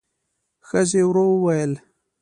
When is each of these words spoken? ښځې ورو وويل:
ښځې 0.67 1.01
ورو 1.07 1.23
وويل: 1.31 1.71